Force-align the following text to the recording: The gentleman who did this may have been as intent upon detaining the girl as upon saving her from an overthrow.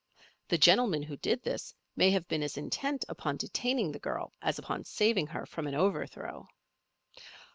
The 0.47 0.57
gentleman 0.57 1.03
who 1.03 1.15
did 1.15 1.43
this 1.43 1.75
may 1.95 2.09
have 2.09 2.27
been 2.27 2.41
as 2.41 2.57
intent 2.57 3.05
upon 3.07 3.37
detaining 3.37 3.91
the 3.91 3.99
girl 3.99 4.33
as 4.41 4.57
upon 4.57 4.83
saving 4.83 5.27
her 5.27 5.45
from 5.45 5.67
an 5.67 5.75
overthrow. 5.75 6.47